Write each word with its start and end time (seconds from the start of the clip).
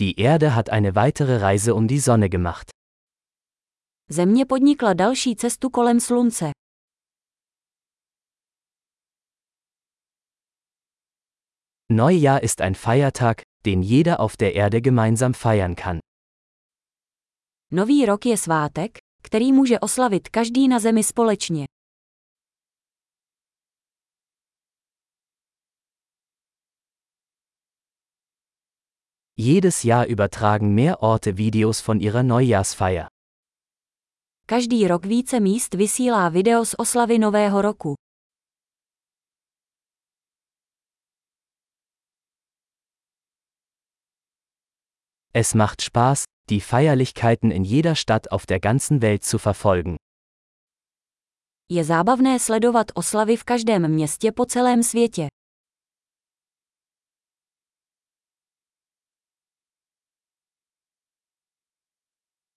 Die 0.00 0.18
Erde 0.18 0.56
hat 0.56 0.70
eine 0.70 0.96
weitere 0.96 1.36
Reise 1.36 1.74
um 1.74 1.86
die 1.86 2.00
Sonne 2.00 2.28
gemacht. 2.28 2.70
Země 4.10 4.46
podnikla 4.46 4.94
další 4.94 5.36
cestu 5.36 5.70
kolem 5.70 6.00
slunce. 6.00 6.52
Neujahr 11.90 12.42
ist 12.42 12.60
ein 12.60 12.74
Feiertag, 12.74 13.42
den 13.66 13.82
jeder 13.82 14.20
auf 14.20 14.36
der 14.36 14.54
Erde 14.54 14.80
gemeinsam 14.80 15.34
feiern 15.34 15.74
kann. 15.74 15.98
Nový 17.70 18.06
rok 18.06 18.26
je 18.26 18.36
svátek, 18.36 18.98
který 19.22 19.52
může 19.52 19.80
oslavit 19.80 20.28
každý 20.28 20.68
na 20.68 20.78
zemi 20.78 21.04
společně. 21.04 21.64
Jedes 29.36 29.82
Jahr 29.82 30.06
übertragen 30.06 30.74
mehr 30.74 31.02
Orte 31.02 31.36
Videos 31.36 31.80
von 31.80 31.98
ihrer 31.98 32.22
Neujahrsfeier. 32.22 33.08
Každý 34.46 34.86
rok 34.86 35.06
více 35.06 35.40
míst 35.40 35.74
vysílá 35.74 36.28
video 36.28 36.64
z 36.64 36.74
oslavy 36.78 37.18
Nového 37.18 37.62
roku. 37.62 37.94
Es 45.32 45.54
macht 45.54 45.82
Spaß, 45.82 46.24
die 46.50 46.60
Feierlichkeiten 46.60 47.50
in 47.50 47.64
jeder 47.64 47.96
Stadt 47.96 48.30
auf 48.30 48.46
der 48.46 48.60
ganzen 48.60 49.02
Welt 49.02 49.24
zu 49.24 49.38
verfolgen. 49.38 49.96
Je 51.68 51.84
zábavné 51.84 52.38
sledovat 52.38 52.86
oslavy 52.94 53.36
v 53.36 53.44
každém 53.44 53.88
městě 53.88 54.32
po 54.32 54.46
celém 54.46 54.82
světě. 54.82 55.28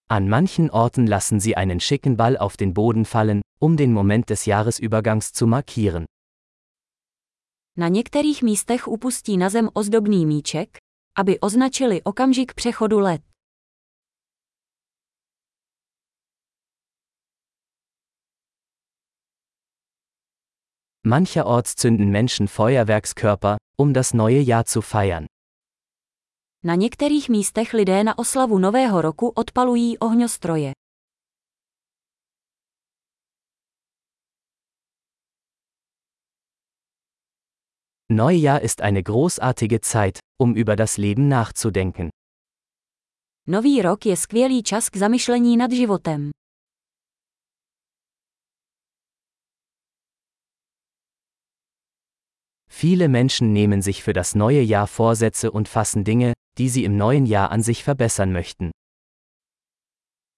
An 0.10 0.30
manchen 0.30 0.70
Orten 0.70 1.06
lassen 1.06 1.42
sie 1.42 1.58
einen 1.58 1.82
schicken 1.82 2.16
Ball 2.16 2.38
auf 2.38 2.56
den 2.56 2.74
Boden 2.74 3.04
fallen, 3.04 3.42
um 3.60 3.76
den 3.76 3.92
Moment 3.92 4.30
des 4.30 4.46
Jahresübergangs 4.46 5.34
zu 5.34 5.48
markieren. 5.48 6.06
Na 7.78 7.88
některých 7.88 8.44
místech 8.44 8.88
upustí 8.88 9.38
na 9.38 9.50
zem 9.50 9.70
ozdobný 9.74 10.26
míček, 10.26 10.78
aby 11.16 11.40
označili 11.40 12.04
okamžik 12.04 12.54
přechodu 12.54 13.00
let. 13.00 13.22
Mancherorts 21.04 21.76
zünden 21.82 22.12
Menschen 22.12 22.48
Feuerwerkskörper, 22.48 23.58
um 23.78 23.94
das 23.94 24.14
neue 24.14 24.40
Jahr 24.40 24.66
zu 24.66 24.82
feiern. 24.82 25.26
Na 26.64 26.76
některých 26.76 27.30
místech 27.30 27.74
lidé 27.74 28.04
na 28.04 28.18
oslavu 28.18 28.60
Nového 28.60 29.02
roku 29.02 29.30
odpalují 29.30 29.98
ohňostroje. 29.98 30.72
Neujahr 38.12 38.64
ist 38.64 38.82
eine 38.82 39.04
großartige 39.04 39.80
Zeit, 39.82 40.20
um 40.42 40.56
über 40.56 40.76
das 40.76 40.98
Leben 40.98 41.30
nachzudenken. 41.30 42.10
Nový 43.48 43.82
rok 43.82 44.06
je 44.06 44.18
skvělý 44.18 44.64
čas 44.64 44.90
k 44.90 44.98
zamyšlení 44.98 45.58
nad 45.58 45.72
životem. 45.72 46.32
Viele 52.70 53.08
Menschen 53.08 53.54
nehmen 53.54 53.82
sich 53.82 54.04
für 54.04 54.14
das 54.14 54.36
neue 54.36 54.62
Jahr 54.62 54.88
Vorsätze 54.88 55.52
und 55.52 55.68
fassen 55.68 56.04
Dinge, 56.04 56.34
die 56.58 56.70
sie 56.70 56.84
im 56.84 56.98
neuen 56.98 57.26
Jahr 57.26 57.52
an 57.52 57.64
sich 57.64 57.84
verbessern 57.84 58.32
möchten. 58.32 58.72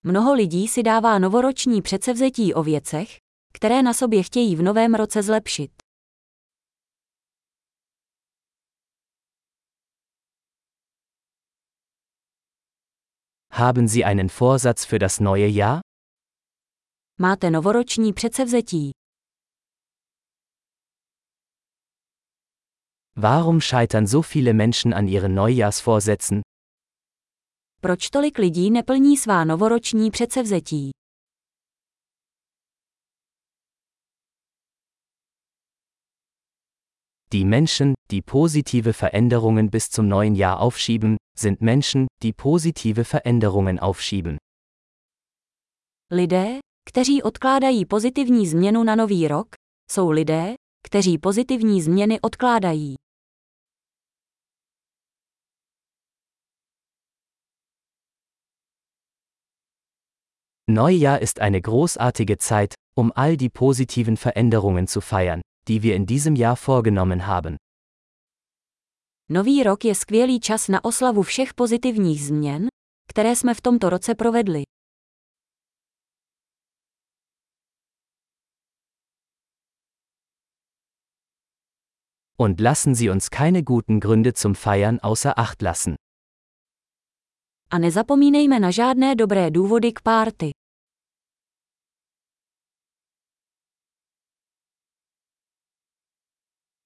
Mnoho 0.03 0.33
lidí 0.33 0.67
si 0.67 0.83
dává 0.83 1.19
novoroční 1.19 1.81
předsevzetí 1.81 2.53
o 2.53 2.63
věcech, 2.63 3.17
které 3.53 3.81
na 3.83 3.93
sobě 3.93 4.23
chtějí 4.23 4.55
v 4.55 4.61
novém 4.61 4.95
roce 4.95 5.23
zlepšit. 5.23 5.71
Haben 13.51 13.87
Sie 13.87 14.05
einen 14.05 14.29
Vorsatz 14.39 14.85
für 14.85 14.99
das 14.99 15.19
neue 15.19 15.47
Jahr? 15.47 15.79
Máte 17.21 17.49
novoroční 17.49 18.13
předsevzetí. 18.13 18.91
Warum 23.21 23.59
scheitern 23.59 24.07
so 24.07 24.21
viele 24.21 24.53
Menschen 24.53 24.93
an 24.93 25.07
ihren 25.07 25.33
Neujahrsvorsätzen? 25.33 26.41
Proč 27.81 28.09
tolik 28.09 28.37
lidí 28.37 28.71
neplní 28.71 29.17
svá 29.17 29.43
novoroční 29.43 30.11
předsevzetí? 30.11 30.89
Die 37.33 37.45
Menschen, 37.45 37.93
die 38.11 38.21
positive 38.21 38.93
Veränderungen 38.93 39.69
bis 39.69 39.89
zum 39.89 40.09
neuen 40.09 40.35
Jahr 40.35 40.59
aufschieben, 40.59 41.17
sind 41.37 41.61
Menschen, 41.61 42.05
die 42.23 42.33
positive 42.33 43.03
Veränderungen 43.03 43.79
aufschieben. 43.79 44.37
Lidé, 46.11 46.59
kteří 46.89 47.23
odkládají 47.23 47.85
pozitivní 47.85 48.47
změnu 48.47 48.83
na 48.83 48.95
nový 48.95 49.27
rok, 49.27 49.47
jsou 49.91 50.09
lidé, 50.09 50.53
kteří 50.83 51.17
pozitivní 51.17 51.81
změny 51.81 52.21
odkládají. 52.21 52.95
Neujahr 60.69 61.19
ist 61.19 61.39
eine 61.39 61.61
großartige 61.61 62.37
Zeit, 62.37 62.75
um 62.95 63.11
all 63.15 63.37
die 63.37 63.49
positiven 63.49 64.17
Veränderungen 64.17 64.85
zu 64.85 65.01
feiern, 65.01 65.41
die 65.67 65.81
wir 65.81 65.95
in 65.95 66.05
diesem 66.05 66.35
Jahr 66.35 66.55
vorgenommen 66.55 67.25
haben. 67.25 67.57
Nový 69.31 69.63
rok 69.63 69.85
je 69.85 69.95
skvělý 69.95 70.39
čas 70.39 70.67
na 70.67 70.85
oslavu 70.85 71.23
všech 71.23 71.53
pozitivních 71.53 72.25
změn, 72.25 72.67
které 73.07 73.35
jsme 73.35 73.53
v 73.53 73.61
tomto 73.61 73.89
roce 73.89 74.15
provedli. 74.15 74.63
Und 82.37 82.59
lassen 82.59 82.95
Sie 82.95 83.11
uns 83.11 83.29
keine 83.29 83.63
guten 83.63 83.99
Gründe 83.99 84.33
zum 84.33 84.55
Feiern 84.55 84.99
außer 85.01 85.33
Acht 85.39 85.61
lassen. 85.61 85.95
A 87.71 87.77
nezapomínejme 87.77 88.59
na 88.59 88.71
žádné 88.71 89.15
dobré 89.15 89.51
důvody 89.51 89.93
k 89.93 90.01
párty. 90.01 90.58